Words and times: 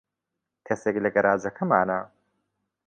کەسێک 0.67 0.95
لە 1.03 1.09
گەراجەکەمانە. 1.15 1.99